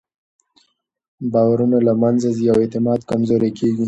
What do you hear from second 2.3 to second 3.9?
ځي او اعتماد کمزوری کېږي.